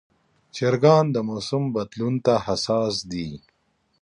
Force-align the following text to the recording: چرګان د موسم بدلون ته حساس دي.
چرګان 0.55 1.05
د 1.11 1.17
موسم 1.29 1.63
بدلون 1.75 2.15
ته 2.25 2.33
حساس 2.45 2.95
دي. 3.11 3.29